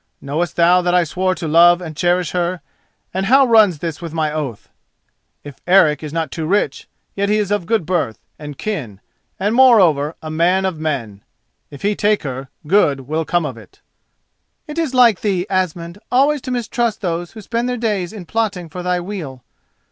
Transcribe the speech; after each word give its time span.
Knowest 0.19 0.55
thou 0.55 0.81
that 0.81 0.95
I 0.95 1.03
swore 1.03 1.35
to 1.35 1.47
love 1.47 1.79
and 1.79 1.95
cherish 1.95 2.31
her, 2.31 2.61
and 3.13 3.27
how 3.27 3.45
runs 3.45 3.77
this 3.77 4.01
with 4.01 4.15
my 4.15 4.33
oath? 4.33 4.67
If 5.43 5.59
Eric 5.67 6.01
is 6.01 6.11
not 6.11 6.31
too 6.31 6.47
rich, 6.47 6.87
yet 7.15 7.29
he 7.29 7.37
is 7.37 7.51
of 7.51 7.67
good 7.67 7.85
birth 7.85 8.17
and 8.39 8.57
kin, 8.57 8.99
and, 9.39 9.53
moreover, 9.53 10.15
a 10.19 10.31
man 10.31 10.65
of 10.65 10.79
men. 10.79 11.21
If 11.69 11.83
he 11.83 11.95
take 11.95 12.23
her 12.23 12.49
good 12.65 13.01
will 13.01 13.25
come 13.25 13.45
of 13.45 13.59
it." 13.59 13.79
"It 14.65 14.79
is 14.79 14.95
like 14.95 15.21
thee, 15.21 15.45
Asmund, 15.51 15.99
always 16.11 16.41
to 16.41 16.49
mistrust 16.51 17.01
those 17.01 17.33
who 17.33 17.41
spend 17.41 17.69
their 17.69 17.77
days 17.77 18.11
in 18.11 18.25
plotting 18.25 18.69
for 18.69 18.81
thy 18.81 18.99
weal. 18.99 19.43